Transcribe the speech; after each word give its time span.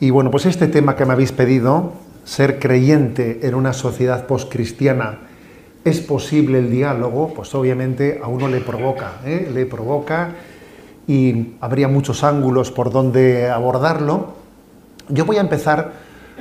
Y 0.00 0.08
bueno, 0.08 0.30
pues 0.30 0.46
este 0.46 0.66
tema 0.66 0.96
que 0.96 1.04
me 1.04 1.12
habéis 1.12 1.30
pedido, 1.30 1.92
ser 2.24 2.58
creyente 2.58 3.40
en 3.46 3.54
una 3.54 3.74
sociedad 3.74 4.26
postcristiana, 4.26 5.18
¿es 5.84 6.00
posible 6.00 6.60
el 6.60 6.70
diálogo? 6.70 7.34
Pues 7.34 7.54
obviamente 7.54 8.18
a 8.22 8.28
uno 8.28 8.48
le 8.48 8.62
provoca, 8.62 9.20
¿eh? 9.26 9.50
le 9.52 9.66
provoca 9.66 10.30
y 11.06 11.54
habría 11.60 11.86
muchos 11.86 12.24
ángulos 12.24 12.70
por 12.70 12.90
donde 12.90 13.50
abordarlo. 13.50 14.32
Yo 15.10 15.26
voy 15.26 15.36
a 15.36 15.42
empezar 15.42 15.92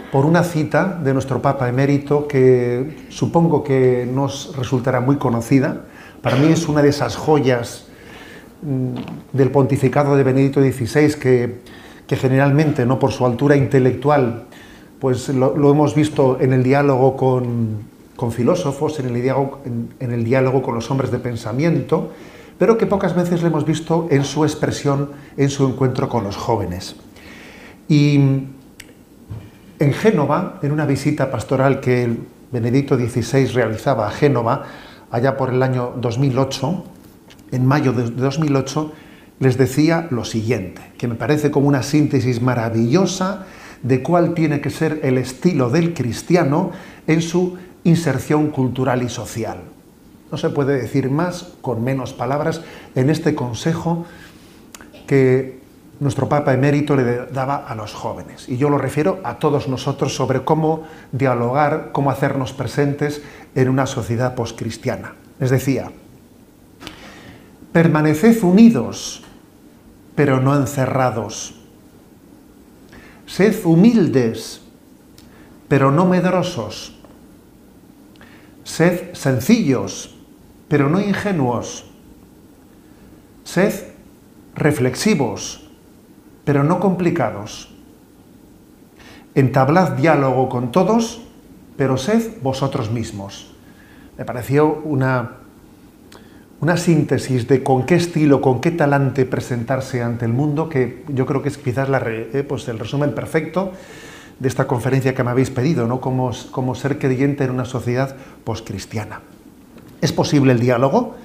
por 0.09 0.25
una 0.25 0.43
cita 0.43 0.97
de 1.03 1.13
nuestro 1.13 1.41
Papa 1.41 1.67
emérito 1.67 2.29
que 2.29 3.07
supongo 3.09 3.61
que 3.61 4.09
nos 4.09 4.55
resultará 4.55 5.01
muy 5.01 5.17
conocida. 5.17 5.81
Para 6.21 6.37
mí 6.37 6.47
es 6.47 6.69
una 6.69 6.81
de 6.81 6.89
esas 6.89 7.17
joyas 7.17 7.87
mm, 8.61 9.35
del 9.37 9.51
pontificado 9.51 10.15
de 10.15 10.23
Benedicto 10.23 10.61
XVI 10.61 11.15
que, 11.19 11.78
que 12.09 12.15
generalmente, 12.15 12.87
no 12.87 12.97
por 12.97 13.11
su 13.11 13.23
altura 13.23 13.55
intelectual, 13.55 14.45
pues 14.99 15.29
lo, 15.29 15.53
hemos 15.53 15.93
visto 15.93 16.39
en 16.41 16.53
el 16.53 16.63
diálogo 16.63 17.15
con, 17.15 18.31
filósofos, 18.31 18.99
en 18.99 19.05
el, 19.05 20.23
diálogo, 20.23 20.63
con 20.63 20.73
los 20.73 20.89
hombres 20.89 21.11
de 21.11 21.19
pensamiento, 21.19 22.09
pero 22.57 22.79
que 22.79 22.87
pocas 22.87 23.15
veces 23.15 23.43
lo 23.43 23.47
hemos 23.49 23.63
visto 23.63 24.07
en 24.09 24.23
su 24.23 24.43
expresión, 24.43 25.11
en 25.37 25.51
su 25.51 25.67
encuentro 25.67 26.09
con 26.09 26.23
los 26.23 26.35
jóvenes. 26.35 26.95
Y 27.87 28.15
en 28.17 29.93
Génova, 29.93 30.57
en 30.63 30.71
una 30.71 30.87
visita 30.87 31.29
pastoral 31.29 31.79
que 31.79 32.11
Benedicto 32.51 32.97
XVI 32.97 33.45
realizaba 33.53 34.07
a 34.07 34.09
Génova, 34.09 34.63
allá 35.11 35.37
por 35.37 35.53
el 35.53 35.61
año 35.61 35.93
2008, 36.01 36.83
en 37.51 37.67
mayo 37.67 37.93
de 37.93 38.09
2008, 38.09 38.93
les 39.39 39.57
decía 39.57 40.07
lo 40.11 40.25
siguiente, 40.25 40.81
que 40.97 41.07
me 41.07 41.15
parece 41.15 41.51
como 41.51 41.67
una 41.67 41.83
síntesis 41.83 42.41
maravillosa 42.41 43.45
de 43.83 44.03
cuál 44.03 44.33
tiene 44.33 44.61
que 44.61 44.69
ser 44.69 44.99
el 45.03 45.17
estilo 45.17 45.69
del 45.69 45.93
cristiano 45.93 46.71
en 47.07 47.21
su 47.21 47.57
inserción 47.83 48.49
cultural 48.49 49.03
y 49.03 49.09
social. 49.09 49.59
No 50.31 50.37
se 50.37 50.49
puede 50.49 50.79
decir 50.79 51.09
más 51.09 51.53
con 51.61 51.83
menos 51.83 52.13
palabras 52.13 52.61
en 52.95 53.09
este 53.09 53.33
consejo 53.33 54.05
que 55.07 55.59
nuestro 55.99 56.29
Papa 56.29 56.53
emérito 56.53 56.95
le 56.95 57.25
daba 57.27 57.57
a 57.57 57.75
los 57.75 57.93
jóvenes. 57.93 58.47
Y 58.47 58.57
yo 58.57 58.69
lo 58.69 58.77
refiero 58.77 59.19
a 59.23 59.39
todos 59.39 59.67
nosotros 59.67 60.15
sobre 60.15 60.43
cómo 60.43 60.83
dialogar, 61.11 61.89
cómo 61.91 62.11
hacernos 62.11 62.53
presentes 62.53 63.21
en 63.55 63.69
una 63.69 63.85
sociedad 63.85 64.35
poscristiana. 64.35 65.15
Les 65.39 65.49
decía, 65.49 65.91
permaneced 67.71 68.43
unidos, 68.43 69.23
pero 70.19 70.41
no 70.41 70.53
encerrados. 70.53 71.55
Sed 73.25 73.55
humildes, 73.63 74.59
pero 75.69 75.91
no 75.91 76.05
medrosos. 76.05 76.93
Sed 78.65 79.13
sencillos, 79.13 80.13
pero 80.67 80.89
no 80.89 80.99
ingenuos. 80.99 81.85
Sed 83.45 83.93
reflexivos, 84.55 85.69
pero 86.43 86.65
no 86.65 86.81
complicados. 86.81 87.73
Entablad 89.35 89.91
diálogo 89.91 90.49
con 90.49 90.73
todos, 90.73 91.21
pero 91.77 91.95
sed 91.95 92.41
vosotros 92.41 92.91
mismos. 92.91 93.55
Me 94.17 94.25
pareció 94.25 94.81
una, 94.83 95.37
una 96.61 96.75
síntesis 96.75 97.47
de 97.47 97.63
con 97.63 97.85
qué 97.85 97.95
estilo, 97.95 98.41
con 98.41 98.59
qué 98.59 98.71
talante 98.71 99.25
presentarse 99.25 100.03
ante 100.03 100.25
el 100.25 100.33
mundo, 100.33 100.67
que 100.67 101.03
yo 101.07 101.25
creo 101.25 101.41
que 101.41 101.49
es 101.49 101.57
quizás 101.57 101.87
la, 101.87 102.01
eh, 102.05 102.45
pues 102.47 102.67
el 102.67 102.79
resumen 102.79 103.13
perfecto 103.13 103.71
de 104.39 104.47
esta 104.47 104.67
conferencia 104.67 105.13
que 105.13 105.23
me 105.23 105.31
habéis 105.31 105.49
pedido, 105.49 105.87
¿no? 105.87 106.01
Cómo, 106.01 106.31
cómo 106.51 106.75
ser 106.75 106.99
creyente 106.99 107.45
en 107.45 107.51
una 107.51 107.65
sociedad 107.65 108.15
poscristiana. 108.43 109.21
¿Es 110.01 110.11
posible 110.11 110.51
el 110.51 110.59
diálogo? 110.59 111.15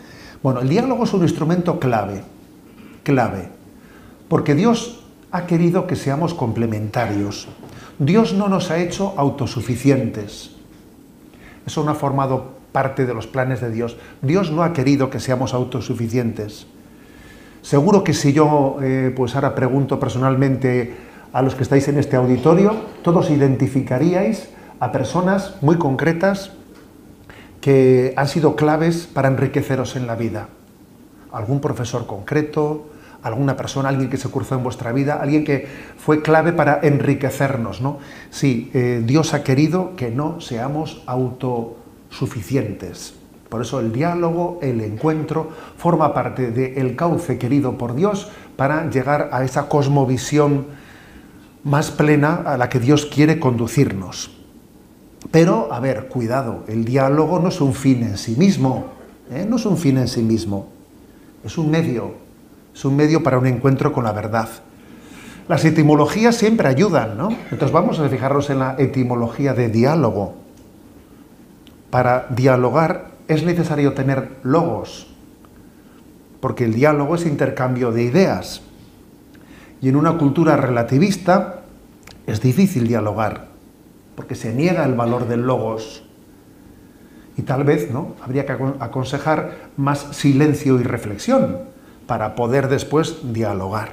Bueno, 0.43 0.61
el 0.61 0.69
diálogo 0.69 1.05
es 1.05 1.13
un 1.13 1.23
instrumento 1.23 1.81
clave, 1.81 2.23
clave, 3.03 3.49
porque 4.29 4.55
Dios 4.55 5.05
ha 5.31 5.47
querido 5.47 5.87
que 5.87 5.97
seamos 5.97 6.35
complementarios. 6.35 7.49
Dios 7.99 8.35
no 8.35 8.49
nos 8.49 8.71
ha 8.71 8.79
hecho 8.79 9.15
autosuficientes. 9.17 10.51
Eso 11.67 11.85
no 11.85 11.93
ha 11.93 11.95
formado 11.95 12.55
parte 12.75 13.07
de 13.07 13.15
los 13.15 13.29
planes 13.29 13.61
de 13.61 13.71
Dios. 13.71 13.97
Dios 14.21 14.51
no 14.51 14.65
ha 14.65 14.73
querido 14.73 15.09
que 15.09 15.21
seamos 15.21 15.55
autosuficientes. 15.55 16.67
Seguro 17.63 18.03
que 18.03 18.13
si 18.15 18.33
yo, 18.33 18.79
eh, 18.83 19.13
pues 19.15 19.37
ahora 19.37 19.55
pregunto 19.55 20.01
personalmente 20.01 20.93
a 21.33 21.41
los 21.41 21.55
que 21.55 21.63
estáis 21.63 21.87
en 21.87 21.99
este 21.99 22.17
auditorio, 22.17 22.75
todos 23.03 23.31
identificaríais 23.31 24.49
a 24.81 24.91
personas 24.91 25.55
muy 25.61 25.79
concretas 25.79 26.51
que 27.61 28.13
han 28.17 28.27
sido 28.27 28.57
claves 28.57 29.07
para 29.07 29.29
enriqueceros 29.29 29.95
en 29.95 30.09
la 30.09 30.17
vida. 30.17 30.49
Algún 31.31 31.61
profesor 31.61 32.09
concreto, 32.09 32.89
alguna 33.23 33.57
persona, 33.57 33.89
alguien 33.89 34.11
que 34.11 34.17
se 34.17 34.29
cruzó 34.31 34.57
en 34.57 34.65
vuestra 34.65 34.91
vida, 34.91 35.23
alguien 35.23 35.45
que 35.45 35.69
fue 35.97 36.23
clave 36.23 36.53
para 36.53 36.81
enriquecernos, 36.83 37.81
¿no? 37.81 38.01
Sí, 38.31 38.73
eh, 38.75 39.01
Dios 39.07 39.33
ha 39.33 39.45
querido 39.45 39.95
que 39.95 40.11
no 40.11 40.41
seamos 40.41 41.05
autosuficientes. 42.15 43.15
Por 43.49 43.63
eso 43.63 43.81
el 43.81 43.93
diálogo, 43.93 44.59
el 44.63 44.81
encuentro, 44.81 45.51
forma 45.77 46.15
parte 46.15 46.51
del 46.51 46.97
cauce 46.97 47.39
querido 47.39 47.77
por 47.77 47.95
Dios 47.95 48.29
para 48.57 48.89
llegar 48.91 49.31
a 49.33 49.45
esa 49.45 49.69
cosmovisión 49.69 50.67
más 51.63 51.91
plena 51.91 52.43
a 52.47 52.57
la 52.57 52.69
que 52.69 52.81
Dios 52.81 53.07
quiere 53.07 53.39
conducirnos. 53.39 54.31
Pero, 55.31 55.73
a 55.73 55.81
ver, 55.81 56.09
cuidado, 56.09 56.65
el 56.69 56.85
diálogo 56.85 57.39
no 57.39 57.49
es 57.49 57.61
un 57.61 57.75
fin 57.75 58.03
en 58.03 58.19
sí 58.19 58.37
mismo, 58.37 58.87
¿eh? 59.31 59.47
no 59.49 59.57
es 59.57 59.67
un 59.67 59.79
fin 59.79 59.99
en 59.99 60.09
sí 60.09 60.23
mismo, 60.23 60.69
es 61.45 61.57
un 61.57 61.71
medio 61.71 62.25
es 62.75 62.85
un 62.85 62.97
medio 62.97 63.23
para 63.23 63.39
un 63.39 63.47
encuentro 63.47 63.93
con 63.93 64.03
la 64.03 64.11
verdad. 64.11 64.49
Las 65.47 65.65
etimologías 65.65 66.35
siempre 66.35 66.67
ayudan, 66.67 67.17
¿no? 67.17 67.29
Entonces 67.53 67.71
vamos 67.71 68.01
a 68.01 68.09
fijarnos 68.09 68.51
en 68.51 68.59
la 68.59 68.75
etimología 68.79 69.55
de 69.55 69.69
diálogo. 69.69 70.44
Para 71.95 72.27
dialogar 72.31 73.13
es 73.29 73.45
necesario 73.45 73.93
tener 73.93 74.39
logos, 74.43 75.07
porque 76.41 76.65
el 76.65 76.75
diálogo 76.75 77.15
es 77.15 77.25
intercambio 77.25 77.93
de 77.93 78.03
ideas. 78.03 78.63
Y 79.81 79.91
en 79.91 79.95
una 79.95 80.19
cultura 80.19 80.57
relativista 80.57 81.61
es 82.27 82.41
difícil 82.41 82.89
dialogar, 82.89 83.47
porque 84.17 84.35
se 84.35 84.53
niega 84.53 84.85
el 84.85 84.95
valor 84.95 85.29
del 85.29 85.43
logos. 85.43 86.03
Y 87.37 87.43
tal 87.43 87.63
vez 87.63 87.93
¿no? 87.93 88.17
habría 88.25 88.45
que 88.45 88.59
aconsejar 88.81 89.71
más 89.77 90.01
silencio 90.17 90.81
y 90.81 90.83
reflexión, 90.83 91.59
para 92.09 92.35
poder 92.35 92.67
después 92.67 93.33
dialogar. 93.33 93.91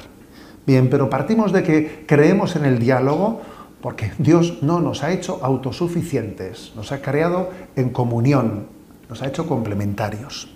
Bien, 0.65 0.89
pero 0.89 1.11
partimos 1.11 1.51
de 1.51 1.61
que 1.61 2.05
creemos 2.07 2.55
en 2.55 2.65
el 2.65 2.79
diálogo 2.79 3.41
porque 3.81 4.11
Dios 4.17 4.59
no 4.61 4.79
nos 4.79 5.03
ha 5.03 5.11
hecho 5.11 5.39
autosuficientes, 5.43 6.73
nos 6.75 6.91
ha 6.91 7.01
creado 7.01 7.49
en 7.75 7.89
comunión, 7.89 8.67
nos 9.09 9.21
ha 9.21 9.27
hecho 9.27 9.47
complementarios. 9.47 10.49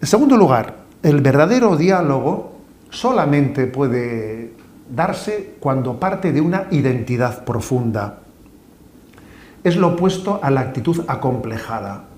En 0.00 0.06
segundo 0.06 0.36
lugar, 0.36 0.76
el 1.02 1.20
verdadero 1.20 1.76
diálogo 1.76 2.52
solamente 2.90 3.66
puede 3.66 4.52
darse 4.94 5.54
cuando 5.60 5.98
parte 5.98 6.32
de 6.32 6.40
una 6.40 6.66
identidad 6.70 7.44
profunda. 7.44 8.18
Es 9.64 9.76
lo 9.76 9.88
opuesto 9.88 10.40
a 10.42 10.50
la 10.50 10.60
actitud 10.60 11.04
acomplejada 11.06 12.12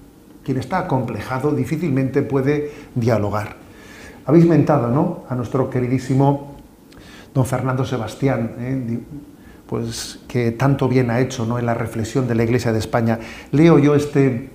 quien 0.44 0.58
está 0.58 0.78
acomplejado 0.78 1.50
difícilmente 1.52 2.22
puede 2.22 2.70
dialogar. 2.94 3.56
Habéis 4.26 4.46
mentado, 4.46 4.88
¿no? 4.88 5.24
A 5.28 5.34
nuestro 5.34 5.70
queridísimo 5.70 6.53
don 7.34 7.44
Fernando 7.44 7.84
Sebastián, 7.84 8.54
¿eh? 8.58 8.98
pues 9.66 10.20
que 10.28 10.52
tanto 10.52 10.88
bien 10.88 11.10
ha 11.10 11.20
hecho 11.20 11.44
¿no? 11.44 11.58
en 11.58 11.66
la 11.66 11.74
reflexión 11.74 12.28
de 12.28 12.36
la 12.36 12.44
Iglesia 12.44 12.72
de 12.72 12.78
España. 12.78 13.18
Leo 13.50 13.78
yo 13.78 13.94
este, 13.94 14.50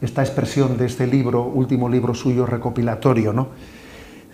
esta 0.00 0.22
expresión 0.22 0.78
de 0.78 0.86
este 0.86 1.06
libro, 1.06 1.44
último 1.44 1.88
libro 1.88 2.14
suyo 2.14 2.46
recopilatorio, 2.46 3.32
¿no? 3.32 3.48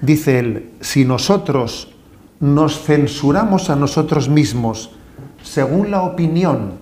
Dice 0.01 0.39
él, 0.39 0.71
si 0.81 1.07
nosotros 1.07 1.95
nos 2.41 2.83
censuramos 2.83 3.71
a 3.71 3.77
nosotros 3.77 4.29
mismos 4.29 4.91
según 5.43 5.91
la 5.91 6.03
opinión 6.03 6.73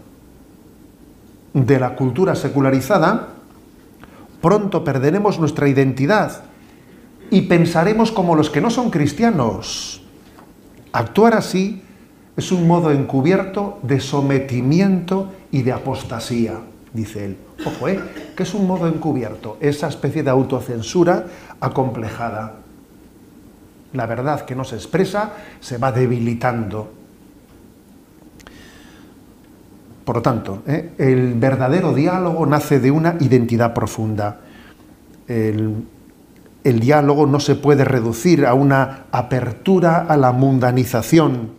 de 1.53 1.79
la 1.79 1.95
cultura 1.95 2.35
secularizada, 2.35 3.29
pronto 4.41 4.83
perderemos 4.83 5.39
nuestra 5.39 5.69
identidad 5.69 6.45
y 7.31 7.43
pensaremos 7.43 8.11
como 8.11 8.35
los 8.35 8.51
que 8.51 8.61
no 8.61 8.71
son 8.71 8.91
cristianos. 8.91 10.04
Actuar 10.95 11.35
así 11.35 11.83
es 12.37 12.53
un 12.53 12.69
modo 12.69 12.93
encubierto 12.93 13.81
de 13.83 13.99
sometimiento 13.99 15.33
y 15.51 15.63
de 15.63 15.73
apostasía, 15.73 16.61
dice 16.93 17.25
él. 17.25 17.37
Ojo, 17.67 17.89
¿eh? 17.89 17.99
que 18.37 18.45
es 18.45 18.55
un 18.55 18.69
modo 18.69 18.87
encubierto, 18.87 19.57
esa 19.59 19.89
especie 19.89 20.23
de 20.23 20.31
autocensura 20.31 21.27
acomplejada. 21.59 22.59
La 23.93 24.07
verdad 24.07 24.43
que 24.43 24.55
no 24.55 24.63
se 24.63 24.77
expresa 24.77 25.33
se 25.59 25.79
va 25.79 25.91
debilitando. 25.91 26.93
Por 30.05 30.15
lo 30.15 30.23
tanto, 30.23 30.63
eh, 30.65 30.93
el 30.99 31.35
verdadero 31.35 31.93
diálogo 31.93 32.47
nace 32.47 32.79
de 32.79 32.93
una 32.93 33.17
identidad 33.19 33.75
profunda. 33.75 34.43
El, 35.27 35.75
el 36.65 36.81
diálogo 36.81 37.27
no 37.27 37.41
se 37.41 37.55
puede 37.55 37.85
reducir 37.85 38.47
a 38.47 38.55
una 38.55 39.05
apertura 39.13 40.07
a 40.09 40.17
la 40.17 40.33
mundanización 40.33 41.51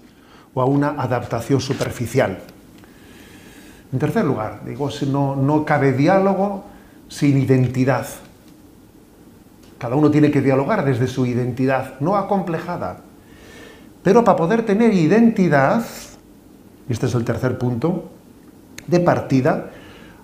o 0.56 0.62
a 0.62 0.66
una 0.66 0.90
adaptación 0.98 1.62
superficial. 1.62 2.40
En 3.94 4.00
tercer 4.00 4.26
lugar, 4.26 4.62
digo, 4.66 4.90
no, 5.08 5.36
no 5.36 5.64
cabe 5.64 5.94
diálogo 5.94 6.66
sin 7.08 7.38
identidad. 7.38 8.08
Cada 9.78 9.96
uno 9.96 10.10
tiene 10.10 10.32
que 10.32 10.42
dialogar 10.42 10.84
desde 10.84 11.08
su 11.08 11.28
identidad, 11.28 12.00
no 12.00 12.16
acomplejada. 12.18 13.02
Pero 14.02 14.24
para 14.24 14.38
poder 14.38 14.66
tener 14.66 14.92
identidad, 14.94 15.86
y 16.90 16.94
este 16.94 17.06
es 17.06 17.14
el 17.14 17.26
tercer 17.26 17.60
punto, 17.60 18.10
de 18.88 19.00
partida, 19.00 19.70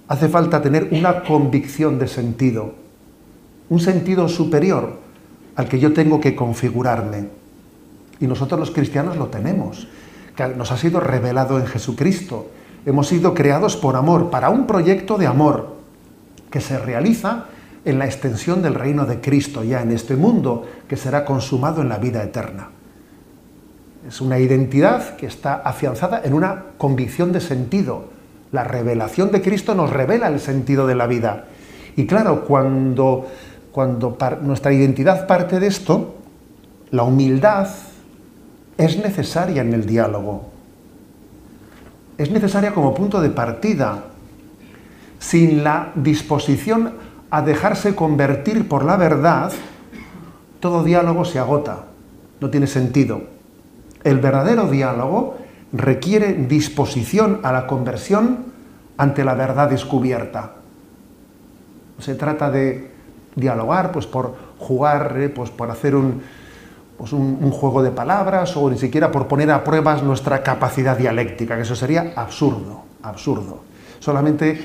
hace 0.08 0.28
falta 0.28 0.62
tener 0.62 0.90
una 0.92 1.24
convicción 1.24 2.00
de 2.00 2.08
sentido, 2.08 2.81
un 3.72 3.80
sentido 3.80 4.28
superior 4.28 5.00
al 5.56 5.70
que 5.70 5.80
yo 5.80 5.94
tengo 5.94 6.20
que 6.20 6.36
configurarme. 6.36 7.30
Y 8.20 8.28
nosotros 8.28 8.60
los 8.60 8.72
cristianos 8.72 9.16
lo 9.16 9.28
tenemos, 9.28 9.88
que 10.36 10.46
nos 10.50 10.74
ha 10.74 10.78
sido 10.78 11.00
revelado 11.00 11.58
en 11.58 11.66
Jesucristo. 11.66 12.52
Hemos 12.86 13.08
sido 13.08 13.34
creados 13.34 13.78
por 13.78 13.96
amor, 13.96 14.30
para 14.30 14.50
un 14.50 14.68
proyecto 14.68 15.18
de 15.18 15.26
amor 15.26 15.78
que 16.50 16.60
se 16.60 16.78
realiza 16.78 17.46
en 17.86 17.98
la 17.98 18.06
extensión 18.06 18.62
del 18.62 18.76
reino 18.76 19.06
de 19.06 19.22
Cristo 19.22 19.64
ya 19.64 19.82
en 19.82 19.92
este 19.92 20.18
mundo, 20.18 20.68
que 20.90 20.98
será 20.98 21.24
consumado 21.24 21.82
en 21.82 21.88
la 21.88 21.98
vida 21.98 22.22
eterna. 22.22 22.72
Es 24.06 24.20
una 24.20 24.38
identidad 24.38 25.16
que 25.16 25.28
está 25.28 25.56
afianzada 25.56 26.22
en 26.26 26.34
una 26.34 26.66
convicción 26.78 27.32
de 27.32 27.40
sentido, 27.40 28.10
la 28.52 28.66
revelación 28.66 29.32
de 29.32 29.42
Cristo 29.42 29.76
nos 29.76 29.92
revela 29.92 30.28
el 30.28 30.42
sentido 30.42 30.88
de 30.88 30.96
la 30.96 31.08
vida. 31.08 31.46
Y 31.96 32.06
claro, 32.06 32.44
cuando, 32.46 33.28
cuando 33.72 34.18
nuestra 34.42 34.74
identidad 34.74 35.28
parte 35.28 35.60
de 35.60 35.68
esto, 35.68 36.16
la 36.92 37.04
humildad 37.04 37.68
es 38.78 38.98
necesaria 38.98 39.62
en 39.62 39.74
el 39.74 39.86
diálogo. 39.86 40.50
Es 42.18 42.30
necesaria 42.32 42.74
como 42.74 42.94
punto 42.94 43.22
de 43.22 43.30
partida. 43.30 44.06
Sin 45.20 45.64
la 45.64 45.92
disposición 45.96 46.94
a 47.30 47.42
dejarse 47.42 47.96
convertir 47.96 48.68
por 48.68 48.84
la 48.84 48.98
verdad, 48.98 49.52
todo 50.60 50.84
diálogo 50.84 51.26
se 51.26 51.40
agota, 51.40 51.86
no 52.40 52.50
tiene 52.50 52.68
sentido. 52.68 53.22
El 54.04 54.20
verdadero 54.20 54.68
diálogo 54.68 55.38
requiere 55.72 56.34
disposición 56.34 57.40
a 57.44 57.52
la 57.52 57.68
conversión 57.68 58.52
ante 58.98 59.24
la 59.24 59.36
verdad 59.36 59.70
descubierta. 59.70 60.54
Se 62.00 62.16
trata 62.16 62.52
de 62.52 62.91
dialogar 63.36 63.92
pues, 63.92 64.06
por 64.06 64.36
jugar, 64.60 65.16
eh, 65.18 65.30
pues, 65.30 65.50
por 65.50 65.70
hacer 65.72 65.94
pues, 66.98 67.14
un, 67.14 67.40
un, 67.42 67.52
juego 67.52 67.82
de 67.82 67.92
palabras 67.92 68.56
o 68.58 68.70
ni 68.70 68.78
siquiera 68.78 69.12
por 69.12 69.28
poner 69.28 69.52
a 69.52 69.64
pruebas 69.64 70.04
nuestra 70.04 70.44
capacidad 70.44 70.98
dialéctica, 70.98 71.56
que 71.56 71.62
eso 71.64 71.76
sería 71.76 72.14
absurdo, 72.16 72.84
absurdo. 73.04 73.64
Solamente 74.00 74.60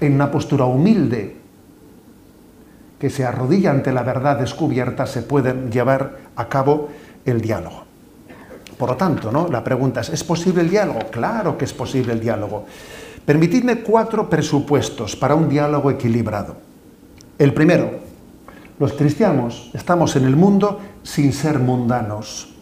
en 0.00 0.14
una 0.14 0.30
postura 0.30 0.64
humilde 0.64 1.36
que 2.98 3.10
se 3.10 3.24
arrodilla 3.24 3.70
ante 3.70 3.92
la 3.92 4.02
verdad 4.02 4.38
descubierta 4.38 5.06
se 5.06 5.22
puede 5.22 5.70
llevar 5.70 6.18
a 6.36 6.48
cabo 6.48 6.88
el 7.24 7.40
diálogo. 7.40 7.84
Por 8.78 8.90
lo 8.90 8.96
tanto, 8.96 9.32
¿no? 9.32 9.48
la 9.48 9.64
pregunta 9.64 10.00
es, 10.00 10.10
¿es 10.10 10.24
posible 10.24 10.62
el 10.62 10.70
diálogo? 10.70 11.00
Claro 11.10 11.56
que 11.56 11.64
es 11.64 11.72
posible 11.72 12.12
el 12.12 12.20
diálogo. 12.20 12.66
Permitidme 13.24 13.80
cuatro 13.80 14.28
presupuestos 14.28 15.16
para 15.16 15.34
un 15.34 15.48
diálogo 15.48 15.90
equilibrado. 15.90 16.56
El 17.38 17.52
primero, 17.52 17.90
los 18.78 18.92
cristianos 18.94 19.70
estamos 19.74 20.16
en 20.16 20.24
el 20.24 20.36
mundo 20.36 20.80
sin 21.02 21.32
ser 21.32 21.58
mundanos. 21.58 22.54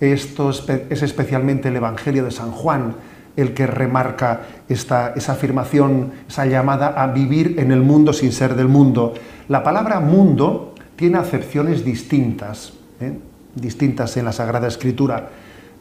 Esto 0.00 0.50
es 0.50 1.02
especialmente 1.02 1.68
el 1.68 1.76
Evangelio 1.76 2.24
de 2.24 2.30
San 2.30 2.50
Juan 2.50 2.94
el 3.36 3.54
que 3.54 3.66
remarca 3.66 4.42
esta, 4.68 5.14
esa 5.16 5.32
afirmación, 5.32 6.12
esa 6.28 6.44
llamada 6.44 6.88
a 6.88 7.06
vivir 7.06 7.54
en 7.58 7.72
el 7.72 7.80
mundo 7.80 8.12
sin 8.12 8.32
ser 8.32 8.56
del 8.56 8.68
mundo. 8.68 9.14
La 9.48 9.62
palabra 9.62 10.00
mundo 10.00 10.74
tiene 10.96 11.18
acepciones 11.18 11.84
distintas. 11.84 12.74
¿eh? 13.00 13.16
distintas 13.54 14.16
en 14.16 14.24
la 14.24 14.32
Sagrada 14.32 14.68
Escritura. 14.68 15.30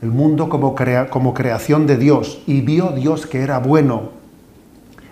El 0.02 0.10
mundo 0.10 0.50
como, 0.50 0.76
como 1.10 1.34
creación 1.34 1.88
de 1.88 1.98
Dios 1.98 2.42
y 2.48 2.62
vio 2.62 2.92
Dios 2.92 3.28
que 3.28 3.42
era 3.42 3.60
bueno, 3.60 4.10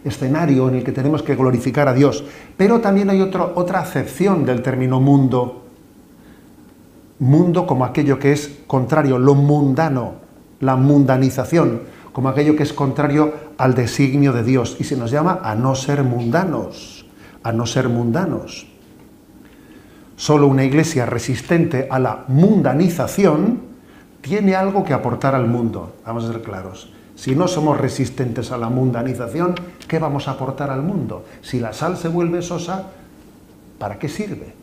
escenario 0.03 0.69
en 0.69 0.75
el 0.75 0.83
que 0.83 0.91
tenemos 0.91 1.23
que 1.23 1.35
glorificar 1.35 1.87
a 1.87 1.93
Dios. 1.93 2.23
Pero 2.57 2.79
también 2.79 3.09
hay 3.09 3.21
otra 3.21 3.79
acepción 3.79 4.45
del 4.45 4.61
término 4.61 4.99
mundo. 4.99 5.63
Mundo 7.19 7.67
como 7.67 7.85
aquello 7.85 8.17
que 8.19 8.31
es 8.31 8.59
contrario, 8.67 9.19
lo 9.19 9.35
mundano, 9.35 10.13
la 10.59 10.75
mundanización, 10.75 11.81
como 12.13 12.29
aquello 12.29 12.55
que 12.55 12.63
es 12.63 12.73
contrario 12.73 13.33
al 13.57 13.75
designio 13.75 14.33
de 14.33 14.43
Dios. 14.43 14.77
Y 14.79 14.83
se 14.85 14.95
nos 14.95 15.11
llama 15.11 15.41
a 15.43 15.55
no 15.55 15.75
ser 15.75 16.03
mundanos, 16.03 17.05
a 17.43 17.51
no 17.51 17.65
ser 17.65 17.89
mundanos. 17.89 18.67
Solo 20.15 20.47
una 20.47 20.65
iglesia 20.65 21.05
resistente 21.05 21.87
a 21.89 21.97
la 21.99 22.25
mundanización 22.27 23.61
tiene 24.21 24.55
algo 24.55 24.83
que 24.83 24.93
aportar 24.93 25.33
al 25.33 25.47
mundo. 25.47 25.95
Vamos 26.05 26.25
a 26.25 26.33
ser 26.33 26.41
claros. 26.41 26.91
Si 27.19 27.36
no 27.36 27.50
somos 27.50 27.77
resistentes 27.77 28.50
a 28.54 28.57
la 28.57 28.69
mundanización, 28.69 29.54
¿qué 29.89 30.00
vamos 30.00 30.30
a 30.30 30.31
aportar 30.31 30.69
al 30.69 30.83
mundo? 30.83 31.25
Si 31.42 31.60
la 31.60 31.74
sal 31.74 31.98
se 31.98 32.07
vuelve 32.07 32.42
sosa, 32.42 32.92
¿para 33.77 34.00
qué 34.00 34.07
sirve? 34.07 34.54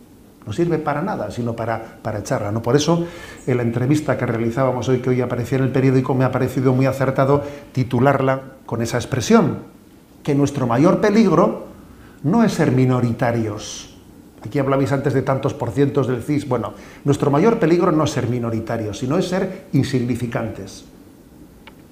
No 0.47 0.55
sirve 0.55 0.79
para 0.79 1.03
nada, 1.03 1.31
sino 1.31 1.55
para, 1.55 1.99
para 2.01 2.21
echarla. 2.21 2.51
¿no? 2.51 2.63
Por 2.63 2.75
eso, 2.75 3.07
en 3.47 3.59
la 3.59 3.63
entrevista 3.63 4.17
que 4.17 4.25
realizábamos 4.25 4.89
hoy, 4.89 5.01
que 5.01 5.11
hoy 5.11 5.21
aparecía 5.21 5.59
en 5.59 5.65
el 5.65 5.71
periódico, 5.71 6.15
me 6.15 6.25
ha 6.25 6.33
parecido 6.33 6.73
muy 6.73 6.87
acertado 6.87 7.43
titularla 7.73 8.41
con 8.65 8.81
esa 8.81 8.97
expresión, 8.97 9.59
que 10.23 10.35
nuestro 10.35 10.67
mayor 10.67 11.03
peligro 11.03 11.67
no 12.23 12.43
es 12.43 12.55
ser 12.55 12.73
minoritarios, 12.73 13.93
Aquí 14.47 14.61
hablabais 14.61 14.93
antes 14.93 15.13
de 15.13 15.23
tantos 15.23 15.55
por 15.55 15.73
cientos 15.73 16.07
del 16.07 16.23
CIS. 16.23 16.49
Bueno, 16.49 16.73
nuestro 17.05 17.33
mayor 17.33 17.59
peligro 17.59 17.91
no 17.91 18.05
es 18.05 18.13
ser 18.13 18.29
minoritarios, 18.29 18.99
sino 18.99 19.19
es 19.19 19.29
ser 19.29 19.67
insignificantes. 19.73 20.85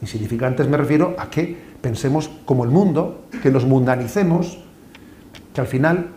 Insignificantes 0.05 0.69
me 0.69 0.77
refiero 0.77 1.17
a 1.17 1.31
que 1.31 1.57
pensemos 1.81 2.29
como 2.45 2.65
el 2.65 2.71
mundo, 2.71 3.25
que 3.43 3.51
nos 3.51 3.65
mundanicemos, 3.65 4.59
que 5.55 5.63
al 5.63 5.67
final, 5.67 6.11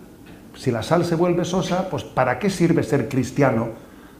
si 0.56 0.72
la 0.72 0.84
sal 0.84 1.06
se 1.06 1.15
vuelve 1.15 1.46
sosa, 1.46 1.89
pues 1.89 2.03
¿para 2.03 2.38
qué 2.38 2.50
sirve 2.50 2.84
ser 2.84 3.08
cristiano? 3.08 3.70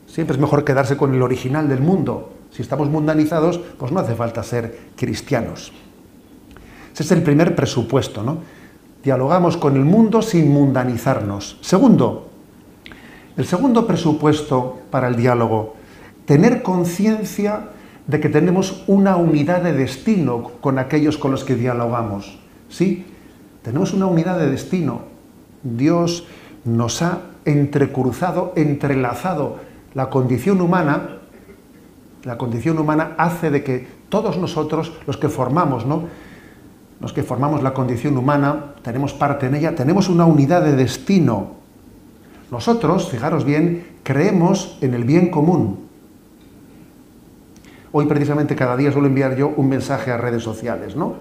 Siempre 0.06 0.36
es 0.36 0.40
mejor 0.40 0.64
quedarse 0.64 0.96
con 0.96 1.14
el 1.14 1.22
original 1.22 1.68
del 1.68 1.82
mundo. 1.82 2.32
Si 2.50 2.62
estamos 2.62 2.88
mundanizados, 2.88 3.60
pues 3.78 3.92
no 3.92 4.00
hace 4.00 4.16
falta 4.16 4.42
ser 4.42 4.80
cristianos. 4.96 5.74
Ese 6.94 7.04
es 7.04 7.12
el 7.12 7.22
primer 7.22 7.54
presupuesto, 7.54 8.24
¿no? 8.24 8.38
dialogamos 9.04 9.58
con 9.58 9.76
el 9.76 9.84
mundo 9.84 10.22
sin 10.22 10.50
mundanizarnos. 10.50 11.58
Segundo, 11.60 12.30
el 13.36 13.46
segundo 13.46 13.86
presupuesto 13.86 14.80
para 14.90 15.10
el 15.10 15.18
diálogo, 15.18 15.76
tener 16.26 16.64
conciencia 16.64 17.72
de 18.08 18.20
que 18.20 18.30
tenemos 18.30 18.84
una 18.88 19.18
unidad 19.18 19.62
de 19.62 19.74
destino 19.74 20.52
con 20.62 20.80
aquellos 20.80 21.18
con 21.18 21.32
los 21.32 21.44
que 21.44 21.56
dialogamos. 21.56 22.40
Sí, 22.70 23.06
tenemos 23.62 23.94
una 23.94 24.08
unidad 24.08 24.40
de 24.40 24.50
destino. 24.50 25.02
Dios 25.62 26.26
nos 26.64 27.02
ha 27.02 27.22
entrecruzado, 27.46 28.54
entrelazado 28.56 29.58
la 29.94 30.10
condición 30.10 30.62
humana. 30.62 31.20
La 32.24 32.38
condición 32.38 32.80
humana 32.80 33.14
hace 33.18 33.52
de 33.52 33.64
que 33.64 33.88
todos 34.10 34.38
nosotros, 34.38 34.94
los 35.06 35.18
que 35.18 35.28
formamos, 35.28 35.86
¿no? 35.86 36.04
los 37.00 37.14
que 37.14 37.24
formamos 37.24 37.62
la 37.62 37.74
condición 37.74 38.18
humana, 38.18 38.74
tenemos 38.82 39.14
parte 39.14 39.48
en 39.48 39.56
ella, 39.56 39.76
tenemos 39.76 40.10
una 40.10 40.26
unidad 40.26 40.64
de 40.64 40.76
destino. 40.76 41.58
Nosotros, 42.52 43.10
fijaros 43.10 43.44
bien, 43.44 43.98
creemos 44.04 44.78
en 44.82 44.94
el 44.94 45.04
bien 45.04 45.30
común. 45.30 45.87
Hoy 48.00 48.06
precisamente 48.06 48.56
cada 48.56 48.78
día 48.78 48.92
suelo 48.92 49.08
enviar 49.08 49.36
yo 49.36 49.52
un 49.58 49.70
mensaje 49.70 50.12
a 50.12 50.18
redes 50.18 50.44
sociales, 50.44 50.96
¿no? 50.96 51.16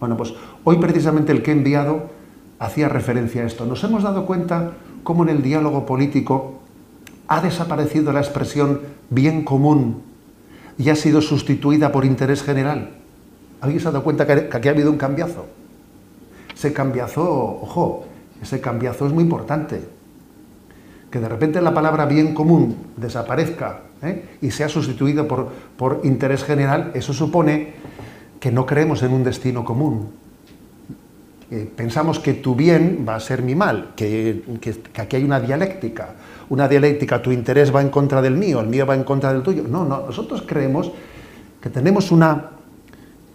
Bueno, 0.00 0.16
pues 0.16 0.34
hoy 0.64 0.78
precisamente 0.78 1.30
el 1.30 1.40
que 1.40 1.52
he 1.52 1.54
enviado 1.54 2.10
hacía 2.58 2.88
referencia 2.88 3.42
a 3.42 3.46
esto. 3.46 3.64
Nos 3.64 3.84
hemos 3.84 4.02
dado 4.02 4.26
cuenta 4.26 4.72
cómo 5.04 5.22
en 5.22 5.28
el 5.28 5.40
diálogo 5.40 5.86
político 5.86 6.62
ha 7.28 7.40
desaparecido 7.40 8.12
la 8.12 8.18
expresión 8.18 8.80
bien 9.08 9.44
común 9.44 10.02
y 10.76 10.90
ha 10.90 10.96
sido 10.96 11.20
sustituida 11.22 11.92
por 11.92 12.04
interés 12.04 12.42
general. 12.42 12.90
¿Alguien 13.60 13.80
se 13.80 13.86
ha 13.86 13.92
dado 13.92 14.02
cuenta 14.02 14.26
que 14.26 14.48
aquí 14.52 14.66
ha 14.66 14.72
habido 14.72 14.90
un 14.90 14.98
cambiazo? 14.98 15.46
Ese 16.52 16.72
cambiazo, 16.72 17.22
ojo, 17.22 18.04
ese 18.42 18.60
cambiazo 18.60 19.06
es 19.06 19.12
muy 19.12 19.22
importante. 19.22 19.80
Que 21.10 21.20
de 21.20 21.28
repente 21.28 21.60
la 21.60 21.72
palabra 21.72 22.06
bien 22.06 22.34
común 22.34 22.76
desaparezca 22.96 23.80
¿eh? 24.02 24.24
y 24.42 24.50
sea 24.50 24.68
sustituida 24.68 25.26
por, 25.26 25.48
por 25.76 26.00
interés 26.04 26.44
general, 26.44 26.90
eso 26.94 27.12
supone 27.12 27.74
que 28.40 28.50
no 28.50 28.66
creemos 28.66 29.02
en 29.02 29.12
un 29.12 29.24
destino 29.24 29.64
común. 29.64 30.10
Eh, 31.48 31.70
pensamos 31.76 32.18
que 32.18 32.34
tu 32.34 32.56
bien 32.56 33.04
va 33.08 33.14
a 33.14 33.20
ser 33.20 33.42
mi 33.42 33.54
mal, 33.54 33.92
que, 33.94 34.42
aquí 34.96 35.16
hay 35.16 35.22
una 35.22 35.38
dialéctica. 35.38 36.14
Una 36.48 36.68
dialéctica, 36.68 37.22
tu 37.22 37.30
interés 37.30 37.74
va 37.74 37.82
en 37.82 37.88
contra 37.88 38.20
del 38.20 38.34
mío, 38.34 38.60
el 38.60 38.66
mío 38.66 38.84
va 38.84 38.94
en 38.94 39.04
contra 39.04 39.32
del 39.32 39.42
tuyo. 39.42 39.64
No, 39.68 39.84
no, 39.84 40.06
nosotros 40.06 40.42
creemos 40.44 40.90
que 41.60 41.70
tenemos 41.70 42.10
una, 42.10 42.50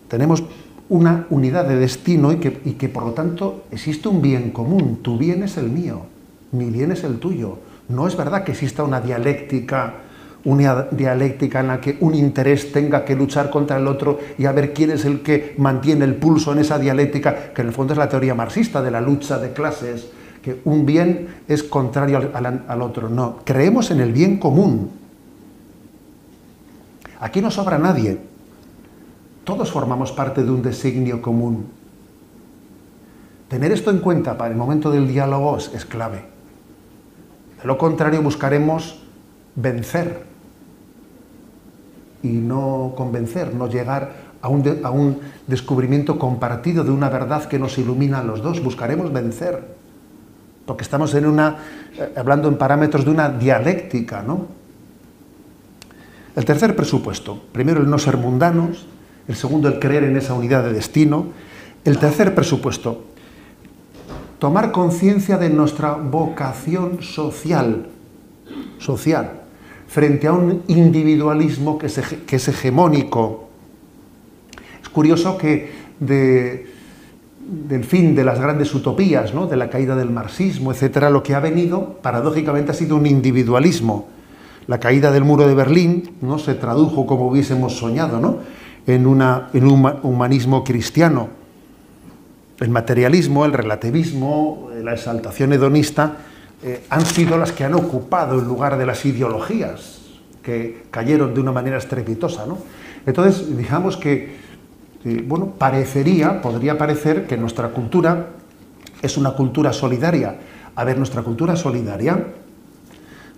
tenemos 0.10 0.44
una 0.90 1.25
unidad 1.30 1.66
de 1.66 1.78
destino 1.78 2.34
y 2.34 2.38
que, 2.38 2.62
y 2.66 2.74
que 2.74 2.90
por 2.90 3.04
lo 3.04 3.12
tanto 3.12 3.63
existe 3.72 4.10
un 4.10 4.22
bien 4.22 4.51
común. 4.51 5.00
Tu 5.01 5.18
bien 5.18 5.44
es 5.44 5.56
el 5.56 5.70
mío, 5.70 6.01
mi 6.51 6.70
bien 6.70 6.91
es 6.91 7.03
el 7.03 7.20
tuyo. 7.20 7.60
No 7.89 8.08
es 8.08 8.15
verdad 8.15 8.43
que 8.43 8.51
exista 8.51 8.84
una 8.84 9.01
dialéctica 9.01 9.96
una 10.43 10.88
dialéctica 10.91 11.60
en 11.60 11.67
la 11.67 11.81
que 11.81 11.98
un 12.00 12.15
interés 12.15 12.72
tenga 12.72 13.05
que 13.05 13.15
luchar 13.15 13.50
contra 13.50 13.77
el 13.77 13.88
otro 13.88 14.20
y 14.38 14.46
a 14.46 14.51
ver 14.51 14.74
quién 14.74 14.91
es 14.91 15.05
el 15.05 15.22
que 15.22 15.55
mantiene 15.58 16.05
el 16.05 16.15
pulso 16.15 16.51
en 16.51 16.60
esa 16.60 16.79
dialéctica, 16.79 17.53
que 17.53 17.62
en 17.62 17.67
el 17.67 17.74
fondo 17.74 17.93
es 17.93 18.00
la 18.00 18.10
teoría 18.10 18.34
marxista 18.34 18.81
de 18.81 18.91
la 18.91 19.01
lucha 19.01 19.38
de 19.38 19.53
clases, 19.53 20.10
que 20.41 20.62
un 20.65 20.86
bien 20.86 21.27
es 21.48 21.63
contrario 21.63 22.31
al, 22.34 22.81
otro. 22.81 23.10
No, 23.10 23.39
creemos 23.43 23.91
en 23.91 24.01
el 24.01 24.12
bien 24.12 24.38
común. 24.38 24.89
Aquí 27.20 27.41
no 27.41 27.51
sobra 27.51 27.77
nadie. 27.77 28.17
Todos 29.43 29.72
formamos 29.72 30.12
parte 30.12 30.43
de 30.43 30.50
un 30.50 30.63
designio 30.63 31.22
común. 31.22 31.67
Tener 33.48 33.72
esto 33.72 33.91
en 33.91 34.00
cuenta 34.00 34.38
para 34.38 34.50
el 34.50 34.58
momento 34.58 34.89
del 34.89 35.08
diálogo 35.08 35.58
es 35.58 35.86
clave. 35.86 36.31
De 37.62 37.68
lo 37.68 37.77
contrario, 37.77 38.22
buscaremos 38.22 39.00
vencer 39.56 40.24
y 42.24 42.30
no 42.30 42.94
convencer, 42.96 43.53
no 43.53 43.68
llegar 43.68 44.32
a 44.41 44.50
un, 44.50 45.20
descubrimiento 45.48 46.18
compartido 46.18 46.84
de 46.84 46.91
una 46.91 47.10
verdad 47.10 47.46
que 47.46 47.60
nos 47.60 47.77
ilumina 47.77 48.20
a 48.20 48.24
los 48.24 48.41
dos. 48.41 48.63
Buscaremos 48.63 49.12
vencer, 49.13 49.75
porque 50.65 50.84
estamos 50.84 51.13
en 51.13 51.25
una, 51.25 51.58
eh, 51.98 52.13
hablando 52.15 52.48
en 52.48 52.58
parámetros 52.58 53.06
de 53.06 53.12
una 53.12 53.30
dialéctica. 53.30 54.24
¿no? 54.24 54.48
El 56.36 56.46
tercer 56.46 56.75
presupuesto, 56.75 57.44
primero 57.51 57.82
el 57.82 57.89
no 57.89 58.00
ser 58.00 58.18
mundanos, 58.18 58.88
el 59.27 59.36
segundo 59.36 59.68
el 59.68 59.80
creer 59.80 60.06
en 60.06 60.18
esa 60.18 60.34
unidad 60.34 60.63
de 60.63 60.74
destino, 60.74 61.27
el 61.84 61.98
tercer 61.98 62.34
presupuesto, 62.34 63.06
tomar 64.41 64.71
conciencia 64.71 65.38
de 65.38 65.51
nuestra 65.51 65.93
vocación 65.93 67.03
social, 67.03 67.86
social 68.79 69.33
frente 69.86 70.25
a 70.25 70.33
un 70.33 70.63
individualismo 70.65 71.77
que 71.77 71.86
es, 71.86 72.48
hegemónico. 72.48 73.50
Es 74.81 74.89
curioso 74.89 75.38
que 75.38 75.69
del 76.00 77.83
fin 77.83 78.15
de 78.15 78.24
las 78.24 78.39
grandes 78.39 78.74
utopías, 78.74 79.31
¿no? 79.31 79.45
de 79.45 79.57
la 79.57 79.69
caída 79.69 79.95
del 79.95 80.10
marxismo, 80.10 80.71
etcétera, 80.71 81.12
lo 81.12 81.21
que 81.21 81.36
ha 81.36 81.39
venido, 81.39 82.00
paradójicamente, 82.01 82.71
ha 82.71 82.74
sido 82.74 82.95
un 82.95 83.05
individualismo. 83.05 84.07
La 84.65 84.79
caída 84.79 85.12
del 85.12 85.24
muro 85.24 85.48
de 85.48 85.53
Berlín 85.53 86.15
no 86.19 86.39
se 86.39 86.55
tradujo 86.55 87.05
como 87.05 87.27
hubiésemos 87.27 87.77
soñado, 87.77 88.19
¿no? 88.19 88.39
en, 88.88 89.05
una, 89.05 89.50
en 89.53 89.67
un 89.67 90.00
humanismo 90.01 90.63
cristiano. 90.63 91.40
El 92.62 92.70
materialismo, 92.70 93.44
el 93.44 93.53
relativismo, 93.53 94.70
la 94.84 94.94
exaltación 94.94 95.51
hedonista 95.51 96.18
eh, 96.62 96.86
han 96.91 97.03
sido 97.08 97.36
las 97.36 97.51
que 97.51 97.63
han 97.63 97.74
ocupado 97.74 98.39
el 98.39 98.46
lugar 98.46 98.77
de 98.77 98.86
las 98.86 99.03
ideologías 99.03 100.00
que 100.44 100.84
cayeron 100.91 101.34
de 101.34 101.41
una 101.41 101.51
manera 101.51 101.80
estrepitosa. 101.80 102.46
¿no? 102.46 102.60
Entonces, 103.08 103.58
digamos 103.58 103.98
que, 103.98 104.36
eh, 105.03 105.24
bueno, 105.27 105.53
parecería, 105.58 106.39
podría 106.39 106.77
parecer 106.77 107.25
que 107.25 107.36
nuestra 107.36 107.70
cultura 107.70 108.27
es 109.01 109.18
una 109.18 109.32
cultura 109.32 109.74
solidaria. 109.74 110.36
A 110.75 110.84
ver, 110.84 111.00
nuestra 111.00 111.24
cultura 111.24 111.56
solidaria, 111.56 112.27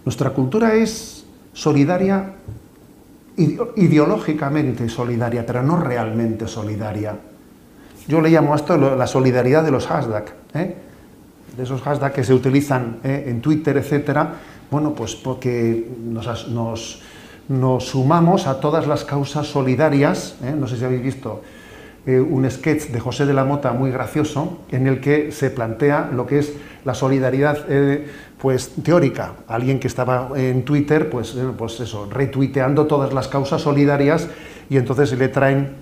nuestra 0.03 0.31
cultura 0.31 0.73
es 0.73 1.25
solidaria, 1.53 2.33
ideológicamente 3.37 4.89
solidaria, 4.89 5.45
pero 5.45 5.63
no 5.63 5.77
realmente 5.77 6.45
solidaria. 6.45 7.15
Yo 8.07 8.21
le 8.21 8.29
llamo 8.29 8.53
a 8.53 8.57
esto 8.57 8.77
la 8.77 9.07
solidaridad 9.07 9.63
de 9.63 9.71
los 9.71 9.87
hashtags. 9.87 10.33
¿eh? 10.53 10.75
de 11.55 11.63
esos 11.63 11.81
hashtags 11.81 12.15
que 12.15 12.23
se 12.23 12.33
utilizan 12.33 12.97
eh, 13.03 13.25
en 13.27 13.41
Twitter, 13.41 13.77
etcétera, 13.77 14.33
bueno, 14.71 14.93
pues 14.93 15.15
porque 15.15 15.87
nos, 16.03 17.01
sumamos 17.79 18.47
a 18.47 18.59
todas 18.59 18.87
las 18.87 19.03
causas 19.03 19.47
solidarias, 19.47 20.35
eh, 20.43 20.55
no 20.57 20.67
sé 20.67 20.77
si 20.77 20.85
habéis 20.85 21.03
visto 21.03 21.41
un 22.05 22.45
sketch 22.51 22.87
de 22.87 22.99
José 22.99 23.25
de 23.25 23.33
la 23.33 23.45
Mota 23.45 23.71
muy 23.71 23.89
gracioso, 23.89 24.59
en 24.71 24.87
el 24.87 24.99
que 24.99 25.31
se 25.31 25.49
plantea 25.49 26.09
lo 26.13 26.27
que 26.27 26.39
es 26.39 26.51
la 26.83 26.95
solidaridad 26.95 27.59
pues, 28.41 28.73
teórica. 28.83 29.35
Alguien 29.47 29.79
que 29.79 29.87
estaba 29.87 30.27
en 30.35 30.65
Twitter, 30.65 31.09
pues, 31.09 31.33
pues 31.57 31.79
eso, 31.79 32.09
retuiteando 32.11 32.87
todas 32.87 33.13
las 33.13 33.29
causas 33.29 33.61
solidarias 33.61 34.27
y 34.69 34.75
entonces 34.75 35.17
le 35.17 35.29
traen 35.29 35.75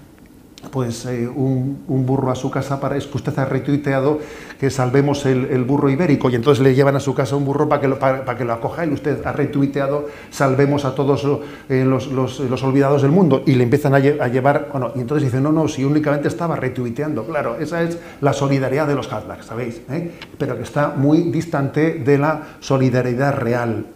pues 0.70 1.06
eh, 1.06 1.28
un, 1.28 2.06
burro 2.06 2.32
a 2.32 2.36
su 2.36 2.52
casa 2.52 2.80
para 2.80 2.96
es 2.96 3.08
que 3.08 3.18
usted 3.18 3.38
ha 3.40 3.46
retuiteado 3.46 4.20
que 4.60 4.70
salvemos 4.70 5.26
el, 5.26 5.64
burro 5.64 5.90
ibérico 5.90 6.30
y 6.30 6.36
entonces 6.36 6.64
le 6.64 6.76
llevan 6.76 6.96
a 6.96 7.00
su 7.00 7.14
casa 7.14 7.36
un 7.36 7.46
burro 7.46 7.68
para 7.68 7.82
que 7.82 7.88
lo, 7.88 7.98
para, 7.98 8.38
que 8.38 8.46
lo 8.46 8.54
acoja 8.54 8.86
y 8.86 8.94
usted 8.94 9.26
ha 9.26 9.32
retuiteado 9.32 10.08
salvemos 10.30 10.86
a 10.86 10.94
todos 10.94 11.26
eh, 11.70 11.84
los, 11.86 12.64
olvidados 12.64 13.02
del 13.02 13.12
mundo 13.12 13.44
y 13.46 13.56
le 13.56 13.64
empiezan 13.64 13.96
a, 13.96 14.00
llevar, 14.00 14.70
bueno, 14.72 14.92
y 14.96 15.00
entonces 15.00 15.26
dice 15.26 15.42
no, 15.42 15.52
no, 15.52 15.68
si 15.68 15.84
únicamente 15.84 16.28
estaba 16.28 16.56
retuiteando, 16.56 17.26
claro, 17.26 17.58
esa 17.60 17.82
es 17.82 17.98
la 18.22 18.34
solidaridad 18.34 18.88
de 18.88 18.96
los 18.96 19.08
hashtags, 19.08 19.46
¿sabéis? 19.46 19.82
¿Eh? 19.90 20.12
Pero 20.38 20.58
que 20.58 20.64
está 20.64 20.94
muy 20.96 21.32
distante 21.32 21.96
de 21.96 22.18
la 22.18 22.44
solidaridad 22.60 23.36
real. 23.36 23.88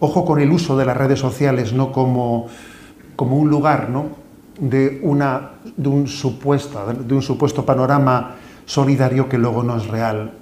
Ojo 0.00 0.24
con 0.24 0.40
el 0.40 0.50
uso 0.50 0.76
de 0.76 0.84
las 0.84 0.96
redes 0.96 1.18
sociales, 1.18 1.72
no 1.72 1.92
como, 1.92 2.46
como 3.16 3.36
un 3.36 3.48
lugar, 3.48 3.90
¿no? 3.90 4.23
De, 4.58 5.00
una, 5.02 5.52
de, 5.76 5.88
un 5.88 6.06
supuesto, 6.06 6.86
de 6.86 7.14
un 7.14 7.22
supuesto 7.22 7.64
panorama 7.64 8.36
solidario 8.66 9.28
que 9.28 9.38
luego 9.38 9.62
no 9.62 9.76
es 9.76 9.86
real. 9.86 10.32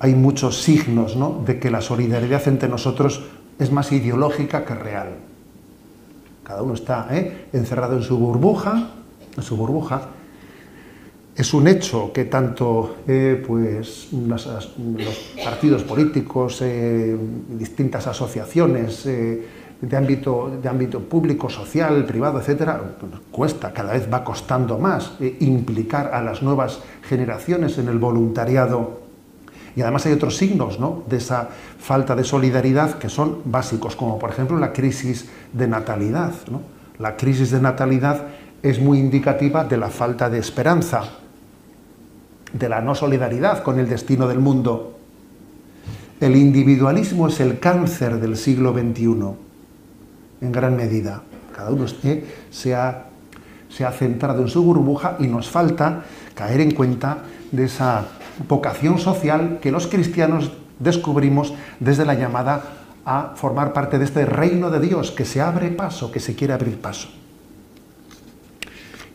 Hay 0.00 0.14
muchos 0.14 0.62
signos 0.62 1.16
de 1.44 1.58
que 1.58 1.70
la 1.70 1.80
solidaridad 1.80 2.46
entre 2.46 2.68
nosotros 2.68 3.22
es 3.58 3.72
más 3.72 3.90
ideológica 3.92 4.64
que 4.64 4.74
real. 4.74 5.16
Cada 6.44 6.62
uno 6.62 6.74
está 6.74 7.08
¿eh? 7.10 7.48
encerrado 7.52 7.96
en 7.96 8.02
su 8.02 8.16
burbuja, 8.16 8.90
en 9.36 9.42
su 9.42 9.56
burbuja. 9.56 10.08
Es 11.36 11.52
un 11.54 11.68
hecho 11.68 12.12
que 12.12 12.24
tanto 12.24 12.96
eh, 13.06 13.42
pues, 13.46 14.08
los 14.12 14.48
partidos 15.44 15.82
políticos, 15.84 16.60
eh, 16.62 17.16
distintas 17.50 18.06
asociaciones, 18.06 19.06
de 19.80 19.96
ámbito, 19.96 20.58
de 20.60 20.68
ámbito 20.68 21.00
público, 21.00 21.48
social, 21.48 22.04
privado, 22.04 22.40
etcétera, 22.40 22.80
cuesta, 23.30 23.72
cada 23.72 23.92
vez 23.92 24.08
va 24.12 24.24
costando 24.24 24.78
más 24.78 25.12
eh, 25.20 25.36
implicar 25.40 26.12
a 26.12 26.20
las 26.20 26.42
nuevas 26.42 26.80
generaciones 27.02 27.78
en 27.78 27.88
el 27.88 27.98
voluntariado. 27.98 29.02
Y 29.76 29.82
además 29.82 30.04
hay 30.06 30.12
otros 30.12 30.36
signos 30.36 30.78
de 31.08 31.16
esa 31.16 31.50
falta 31.78 32.16
de 32.16 32.24
solidaridad 32.24 32.98
que 32.98 33.08
son 33.08 33.42
básicos, 33.44 33.94
como 33.94 34.18
por 34.18 34.30
ejemplo 34.30 34.58
la 34.58 34.72
crisis 34.72 35.28
de 35.52 35.68
natalidad. 35.68 36.32
La 36.98 37.16
crisis 37.16 37.52
de 37.52 37.60
natalidad 37.60 38.26
es 38.60 38.80
muy 38.80 38.98
indicativa 38.98 39.64
de 39.64 39.76
la 39.76 39.90
falta 39.90 40.28
de 40.28 40.38
esperanza, 40.38 41.04
de 42.52 42.68
la 42.68 42.80
no 42.80 42.96
solidaridad 42.96 43.62
con 43.62 43.78
el 43.78 43.88
destino 43.88 44.26
del 44.26 44.40
mundo. 44.40 44.98
El 46.18 46.34
individualismo 46.34 47.28
es 47.28 47.38
el 47.38 47.60
cáncer 47.60 48.18
del 48.18 48.36
siglo 48.36 48.72
XXI 48.72 49.47
en 50.40 50.52
gran 50.52 50.76
medida. 50.76 51.22
Cada 51.54 51.70
uno 51.70 51.86
se, 51.88 52.74
ha, 52.74 53.06
se 53.68 53.84
ha 53.84 53.92
centrado 53.92 54.42
en 54.42 54.48
su 54.48 54.62
burbuja 54.62 55.16
y 55.18 55.26
nos 55.26 55.48
falta 55.48 56.04
caer 56.34 56.60
en 56.60 56.72
cuenta 56.72 57.18
de 57.50 57.64
esa 57.64 58.06
vocación 58.48 58.98
social 58.98 59.58
que 59.60 59.72
los 59.72 59.86
cristianos 59.86 60.52
descubrimos 60.78 61.54
desde 61.80 62.04
la 62.04 62.14
llamada 62.14 62.62
a 63.04 63.32
formar 63.34 63.72
parte 63.72 63.98
de 63.98 64.04
este 64.04 64.26
reino 64.26 64.70
de 64.70 64.80
Dios 64.80 65.10
que 65.10 65.24
se 65.24 65.40
abre 65.40 65.70
paso, 65.70 66.12
que 66.12 66.20
se 66.20 66.34
quiere 66.34 66.52
abrir 66.52 66.80
paso. 66.80 67.08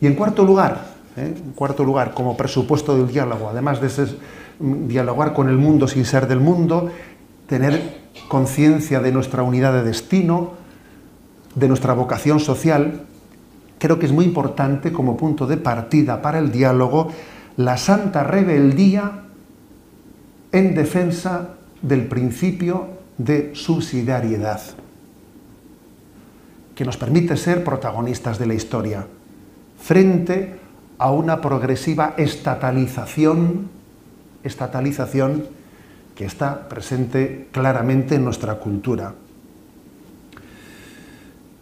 Y 0.00 0.06
en 0.06 0.14
cuarto 0.14 0.44
lugar, 0.44 0.84
¿eh? 1.16 1.32
en 1.34 1.52
cuarto 1.52 1.84
lugar, 1.84 2.12
como 2.12 2.36
presupuesto 2.36 2.96
del 2.96 3.06
diálogo, 3.06 3.48
además 3.48 3.80
de 3.80 3.86
ese, 3.86 4.06
mm, 4.58 4.88
dialogar 4.88 5.32
con 5.32 5.48
el 5.48 5.56
mundo 5.56 5.88
sin 5.88 6.04
ser 6.04 6.26
del 6.26 6.40
mundo, 6.40 6.90
tener 7.46 8.02
conciencia 8.28 9.00
de 9.00 9.12
nuestra 9.12 9.42
unidad 9.42 9.72
de 9.72 9.84
destino, 9.84 10.63
de 11.54 11.68
nuestra 11.68 11.92
vocación 11.94 12.40
social, 12.40 13.02
creo 13.78 13.98
que 13.98 14.06
es 14.06 14.12
muy 14.12 14.24
importante 14.24 14.92
como 14.92 15.16
punto 15.16 15.46
de 15.46 15.56
partida 15.56 16.22
para 16.22 16.38
el 16.38 16.50
diálogo 16.50 17.10
la 17.56 17.76
santa 17.76 18.24
rebeldía 18.24 19.24
en 20.52 20.74
defensa 20.74 21.50
del 21.82 22.06
principio 22.06 22.88
de 23.18 23.50
subsidiariedad, 23.54 24.60
que 26.74 26.84
nos 26.84 26.96
permite 26.96 27.36
ser 27.36 27.62
protagonistas 27.62 28.38
de 28.38 28.46
la 28.46 28.54
historia. 28.54 29.06
frente 29.76 30.58
a 30.96 31.10
una 31.10 31.40
progresiva 31.40 32.14
estatalización, 32.16 33.68
estatalización 34.42 35.44
que 36.14 36.24
está 36.24 36.68
presente 36.68 37.48
claramente 37.52 38.14
en 38.14 38.24
nuestra 38.24 38.54
cultura. 38.54 39.14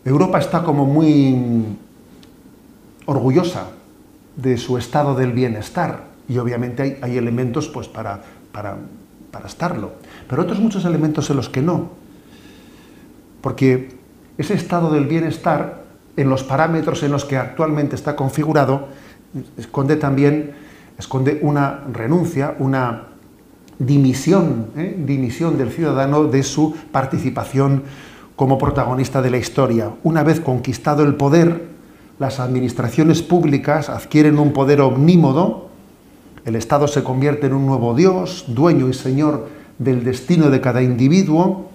Europa 0.04 0.38
está 0.38 0.62
como 0.62 0.84
muy 0.84 1.64
orgullosa 3.06 3.68
de 4.36 4.56
su 4.56 4.78
estado 4.78 5.14
del 5.14 5.32
bienestar 5.32 6.04
y 6.28 6.38
obviamente 6.38 6.98
hay, 7.02 7.16
elementos 7.16 7.68
pues, 7.68 7.88
para, 7.88 8.22
para, 8.52 8.76
para 9.30 9.46
estarlo, 9.46 9.92
pero 10.28 10.42
otros 10.42 10.60
muchos 10.60 10.84
elementos 10.84 11.28
en 11.30 11.36
los 11.36 11.48
que 11.48 11.62
no. 11.62 11.90
Porque 13.40 13.96
ese 14.38 14.54
estado 14.54 14.90
del 14.90 15.06
bienestar, 15.06 15.82
en 16.16 16.28
los 16.28 16.42
parámetros 16.42 17.02
en 17.02 17.12
los 17.12 17.24
que 17.24 17.36
actualmente 17.36 17.96
está 17.96 18.16
configurado, 18.16 18.88
esconde 19.56 19.96
también 19.96 20.52
esconde 20.98 21.40
una 21.42 21.80
renuncia, 21.92 22.54
una 22.58 23.08
dimisión, 23.78 24.66
¿eh? 24.76 24.94
dimisión 24.96 25.58
del 25.58 25.70
ciudadano 25.70 26.24
de 26.24 26.42
su 26.42 26.74
participación 26.92 27.82
como 28.36 28.58
protagonista 28.58 29.22
de 29.22 29.30
la 29.30 29.38
historia. 29.38 29.90
Una 30.02 30.22
vez 30.22 30.40
conquistado 30.40 31.02
el 31.02 31.14
poder, 31.14 31.68
las 32.18 32.40
administraciones 32.40 33.22
públicas 33.22 33.88
adquieren 33.88 34.38
un 34.38 34.52
poder 34.52 34.80
omnímodo, 34.80 35.68
el 36.44 36.56
Estado 36.56 36.88
se 36.88 37.04
convierte 37.04 37.46
en 37.46 37.54
un 37.54 37.66
nuevo 37.66 37.94
Dios, 37.94 38.46
dueño 38.48 38.88
y 38.88 38.94
señor 38.94 39.48
del 39.78 40.04
destino 40.04 40.50
de 40.50 40.60
cada 40.60 40.82
individuo, 40.82 41.70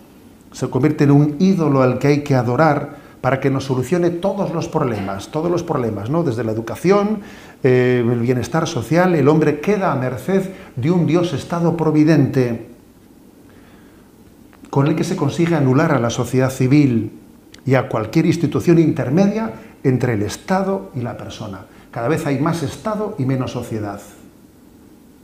se 0.51 0.69
convierte 0.69 1.05
en 1.05 1.11
un 1.11 1.35
ídolo 1.39 1.81
al 1.81 1.99
que 1.99 2.07
hay 2.07 2.23
que 2.23 2.35
adorar 2.35 2.97
para 3.21 3.39
que 3.39 3.49
nos 3.49 3.65
solucione 3.65 4.09
todos 4.09 4.53
los 4.53 4.67
problemas, 4.67 5.29
todos 5.29 5.51
los 5.51 5.63
problemas, 5.63 6.09
¿no? 6.09 6.23
Desde 6.23 6.43
la 6.43 6.51
educación, 6.51 7.21
eh, 7.63 8.05
el 8.09 8.19
bienestar 8.19 8.67
social, 8.67 9.15
el 9.15 9.27
hombre 9.27 9.59
queda 9.59 9.91
a 9.91 9.95
merced 9.95 10.49
de 10.75 10.91
un 10.91 11.05
Dios 11.05 11.33
Estado 11.33 11.75
providente 11.75 12.76
con 14.69 14.87
el 14.87 14.95
que 14.95 15.03
se 15.03 15.15
consigue 15.15 15.55
anular 15.55 15.91
a 15.91 15.99
la 15.99 16.09
sociedad 16.09 16.49
civil 16.49 17.11
y 17.65 17.75
a 17.75 17.89
cualquier 17.89 18.25
institución 18.25 18.79
intermedia 18.79 19.53
entre 19.83 20.13
el 20.13 20.23
Estado 20.23 20.91
y 20.95 21.01
la 21.01 21.17
persona. 21.17 21.65
Cada 21.91 22.07
vez 22.07 22.25
hay 22.25 22.39
más 22.39 22.63
Estado 22.63 23.15
y 23.17 23.25
menos 23.25 23.51
sociedad. 23.51 24.01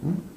¿Mm? 0.02 0.34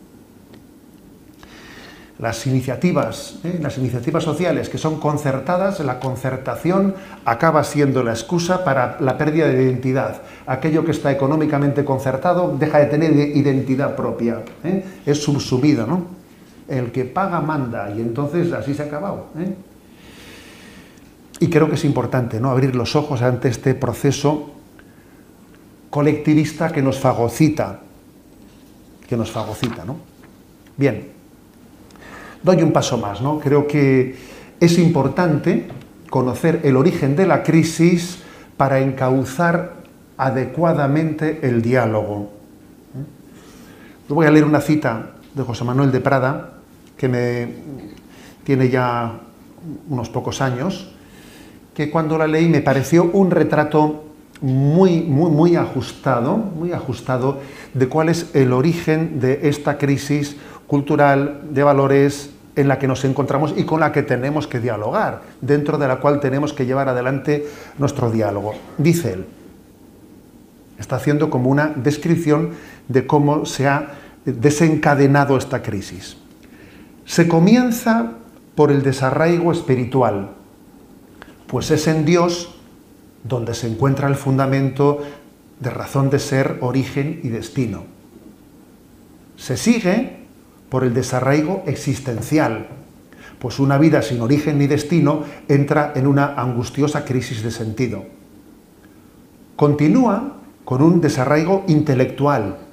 Las 2.19 2.47
iniciativas, 2.47 3.41
¿eh? 3.45 3.59
las 3.61 3.77
iniciativas 3.77 4.25
sociales 4.25 4.71
que 4.71 4.79
son 4.79 4.99
concertadas, 4.99 5.81
la 5.81 6.01
concertación 6.01 6.95
acaba 7.27 7.63
siendo 7.63 8.03
la 8.03 8.13
excusa 8.13 8.65
para 8.65 8.97
la 9.01 9.19
pérdida 9.19 9.49
de 9.49 9.65
identidad. 9.65 10.23
Aquello 10.47 10.83
que 10.83 10.93
está 10.93 11.13
económicamente 11.13 11.85
concertado 11.85 12.57
deja 12.59 12.79
de 12.79 12.87
tener 12.87 13.13
identidad 13.13 13.95
propia, 13.97 14.43
¿eh? 14.65 14.83
es 15.05 15.23
subsumido, 15.23 15.87
¿no? 15.87 16.26
El 16.69 16.91
que 16.93 17.05
paga 17.05 17.41
manda 17.41 17.91
y 17.95 18.01
entonces 18.01 18.53
así 18.53 18.75
se 18.75 18.83
ha 18.83 18.87
acabado. 18.87 19.27
¿eh? 19.39 19.55
Y 21.41 21.49
creo 21.49 21.69
que 21.69 21.75
es 21.75 21.85
importante 21.85 22.41
¿no? 22.41 22.51
abrir 22.51 22.75
los 22.75 22.97
ojos 22.97 23.23
ante 23.23 23.49
este 23.49 23.75
proceso 23.75 24.51
colectivista 25.91 26.71
que 26.71 26.83
nos 26.83 26.99
fagocita, 26.99 27.81
que 29.09 29.17
nos 29.17 29.31
fagocita, 29.31 29.85
¿no? 29.85 29.97
Bien, 30.77 31.09
doy 32.43 32.63
un 32.63 32.73
paso 32.73 32.99
más, 32.99 33.23
¿no? 33.23 33.39
Creo 33.39 33.67
que 33.67 34.15
es 34.61 34.79
importante 34.79 35.69
conocer 36.11 36.61
el 36.65 36.77
origen 36.77 37.17
de 37.17 37.27
la 37.27 37.43
crisis 37.43 38.19
para 38.57 38.81
encauzar 38.81 39.77
adecuadamente 40.17 41.41
el 41.43 41.63
diálogo. 41.63 42.31
¿Eh? 42.95 44.13
Voy 44.13 44.27
a 44.27 44.31
leer 44.31 44.45
una 44.45 44.61
cita 44.61 45.13
de 45.35 45.43
José 45.43 45.65
Manuel 45.65 45.93
de 45.93 46.01
Prada, 46.01 46.56
que 46.97 47.09
me 47.09 47.49
tiene 48.45 48.69
ya 48.69 49.21
unos 49.89 50.09
pocos 50.09 50.41
años, 50.41 50.93
que 51.75 51.91
cuando 51.91 52.17
la 52.17 52.27
leí 52.27 52.49
me 52.49 52.61
pareció 52.61 53.05
un 53.05 53.31
retrato 53.31 54.05
muy, 54.41 55.03
muy, 55.03 55.31
muy 55.31 55.57
ajustado, 55.57 56.37
muy 56.37 56.73
ajustado 56.73 57.41
de 57.75 57.89
cuál 57.89 58.09
es 58.09 58.35
el 58.35 58.53
origen 58.53 59.21
de 59.21 59.49
esta 59.49 59.79
crisis 59.79 60.37
cultural 60.67 61.43
de 61.51 61.63
valores 61.63 62.31
en 62.55 62.69
la 62.69 62.79
que 62.79 62.89
nos 62.89 63.05
encontramos 63.05 63.55
y 63.57 63.65
con 63.65 63.81
la 63.81 63.93
que 63.93 64.03
tenemos 64.03 64.47
que 64.47 64.61
dialogar, 64.61 65.23
dentro 65.41 65.77
de 65.77 65.89
la 65.89 65.97
cual 65.97 66.21
tenemos 66.21 66.53
que 66.53 66.65
llevar 66.65 66.89
adelante 66.89 67.47
nuestro 67.79 68.11
diálogo. 68.11 68.55
Dice 68.79 69.13
él, 69.13 69.27
está 70.79 70.97
haciendo 70.97 71.29
como 71.29 71.51
una 71.51 71.69
descripción 71.77 72.51
de 72.89 73.07
cómo 73.07 73.45
se 73.45 73.69
ha 73.69 73.95
desencadenado 74.25 75.37
esta 75.37 75.63
crisis. 75.63 76.17
Se 77.07 77.29
comienza 77.29 78.15
por 78.57 78.73
el 78.73 78.83
desarraigo 78.83 79.53
espiritual, 79.53 80.33
pues 81.47 81.71
es 81.71 81.87
en 81.87 82.05
Dios 82.05 82.55
donde 83.23 83.55
se 83.55 83.69
encuentra 83.69 84.09
el 84.09 84.17
fundamento 84.17 85.03
de 85.61 85.71
razón 85.71 86.11
de 86.11 86.19
ser, 86.19 86.59
origen 86.61 87.21
y 87.23 87.29
destino. 87.29 87.85
Se 89.37 89.57
sigue 89.57 90.19
por 90.69 90.83
el 90.83 90.95
desarraigo 90.95 91.63
existencial, 91.67 92.67
pues 93.39 93.61
una 93.61 93.79
vida 93.79 94.03
sin 94.03 94.21
origen 94.21 94.59
ni 94.59 94.67
destino 94.67 95.23
entra 95.47 95.93
en 95.95 96.09
una 96.09 96.35
angustiosa 96.35 97.05
crisis 97.05 97.43
de 97.43 97.53
sentido. 97.53 98.05
Continúa 99.55 100.39
con 100.65 100.83
un 100.83 101.01
desarraigo 101.01 101.65
intelectual, 101.69 102.66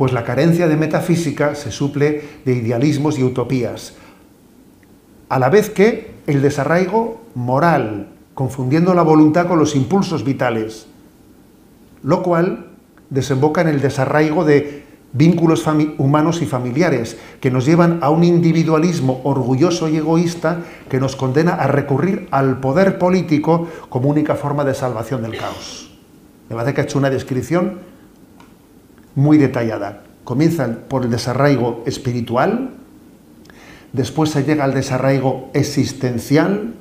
pues 0.00 0.14
la 0.14 0.24
carencia 0.24 0.66
de 0.66 0.78
metafísica 0.78 1.54
se 1.54 1.70
suple 1.70 2.22
de 2.46 2.54
idealismos 2.54 3.18
y 3.18 3.22
utopías, 3.22 3.92
a 5.28 5.38
la 5.38 5.50
vez 5.50 5.68
que 5.68 6.14
el 6.26 6.40
desarraigo 6.40 7.20
moral, 7.34 8.08
confundiendo 8.32 8.94
la 8.94 9.02
voluntad 9.02 9.46
con 9.46 9.58
los 9.58 9.76
impulsos 9.76 10.24
vitales, 10.24 10.86
lo 12.02 12.22
cual 12.22 12.70
desemboca 13.10 13.60
en 13.60 13.68
el 13.68 13.82
desarraigo 13.82 14.46
de 14.46 14.84
vínculos 15.12 15.66
humanos 15.98 16.40
y 16.40 16.46
familiares 16.46 17.18
que 17.42 17.50
nos 17.50 17.66
llevan 17.66 17.98
a 18.00 18.08
un 18.08 18.24
individualismo 18.24 19.20
orgulloso 19.24 19.86
y 19.90 19.98
egoísta 19.98 20.62
que 20.88 20.98
nos 20.98 21.14
condena 21.14 21.56
a 21.56 21.66
recurrir 21.66 22.26
al 22.30 22.58
poder 22.58 22.98
político 22.98 23.68
como 23.90 24.08
única 24.08 24.34
forma 24.34 24.64
de 24.64 24.72
salvación 24.72 25.20
del 25.20 25.36
caos. 25.36 25.90
Me 26.48 26.56
parece 26.56 26.72
que 26.72 26.80
ha 26.80 26.84
hecho 26.84 26.98
una 26.98 27.10
descripción 27.10 27.89
muy 29.14 29.38
detallada. 29.38 30.02
Comienzan 30.24 30.80
por 30.88 31.04
el 31.04 31.10
desarraigo 31.10 31.82
espiritual, 31.86 32.70
después 33.92 34.30
se 34.30 34.44
llega 34.44 34.64
al 34.64 34.74
desarraigo 34.74 35.50
existencial, 35.54 36.74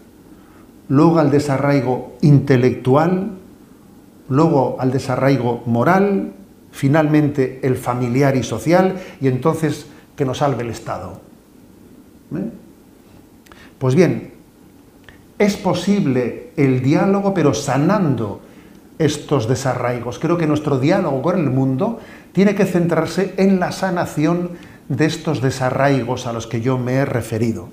luego 0.87 1.19
al 1.19 1.31
desarraigo 1.31 2.13
intelectual, 2.21 3.31
luego 4.27 4.77
al 4.79 4.91
desarraigo 4.91 5.63
moral, 5.65 6.33
finalmente 6.71 7.59
el 7.63 7.75
familiar 7.75 8.35
y 8.35 8.43
social, 8.43 8.95
y 9.21 9.27
entonces 9.27 9.87
que 10.15 10.25
nos 10.25 10.39
salve 10.39 10.63
el 10.63 10.69
Estado. 10.69 11.21
¿Eh? 12.35 12.49
Pues 13.79 13.95
bien, 13.95 14.33
es 15.39 15.55
posible 15.55 16.51
el 16.57 16.83
diálogo, 16.83 17.33
pero 17.33 17.53
sanando 17.53 18.41
estos 18.99 19.47
desarraigos. 19.47 20.19
Creo 20.19 20.37
que 20.37 20.45
nuestro 20.45 20.77
diálogo 20.77 21.21
con 21.21 21.39
el 21.39 21.49
mundo 21.49 21.99
tiene 22.31 22.55
que 22.55 22.65
centrarse 22.65 23.33
en 23.37 23.59
la 23.59 23.71
sanación 23.71 24.51
de 24.87 25.05
estos 25.05 25.41
desarraigos 25.41 26.25
a 26.25 26.33
los 26.33 26.47
que 26.47 26.61
yo 26.61 26.77
me 26.77 26.93
he 26.93 27.05
referido. 27.05 27.69